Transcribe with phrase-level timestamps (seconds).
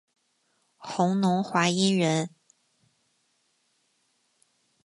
[0.79, 2.31] 弘农华阴人。